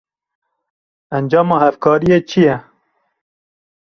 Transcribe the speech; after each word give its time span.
Encama 1.17 1.55
hevkariyê 1.63 2.19
çi 2.29 2.41
ye? 2.45 2.55